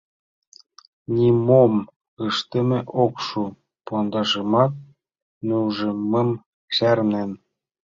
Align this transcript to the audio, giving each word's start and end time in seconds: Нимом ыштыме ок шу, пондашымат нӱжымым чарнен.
Нимом 1.15 1.73
ыштыме 2.27 2.79
ок 3.03 3.15
шу, 3.25 3.43
пондашымат 3.85 4.73
нӱжымым 5.47 6.29
чарнен. 6.75 7.31